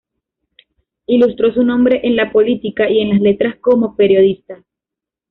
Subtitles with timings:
[1.05, 4.63] Ilustró su nombre en la política y en las letras como periodista.